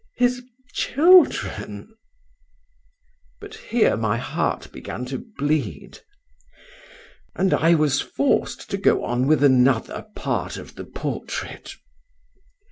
—His 0.17 0.41
children— 0.73 1.93
But 3.39 3.53
here 3.53 3.95
my 3.95 4.17
heart 4.17 4.71
began 4.71 5.05
to 5.05 5.23
bleed—and 5.37 5.93
I 7.53 7.75
was 7.75 8.01
forced 8.01 8.71
to 8.71 8.77
go 8.77 9.03
on 9.05 9.27
with 9.27 9.43
another 9.43 10.07
part 10.15 10.57
of 10.57 10.73
the 10.73 10.85
portrait. 10.85 11.75